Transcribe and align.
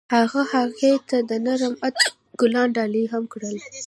هغه 0.15 0.41
هغې 0.53 0.93
ته 1.09 1.17
د 1.29 1.31
نرم 1.45 1.73
عطر 1.85 2.09
ګلان 2.39 2.67
ډالۍ 2.77 3.05
هم 3.11 3.23
کړل. 3.33 3.55